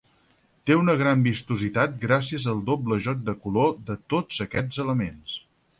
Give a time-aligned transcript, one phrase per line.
[0.69, 5.43] Té una gran vistositat gràcies al doble joc de color de tots aquests elements.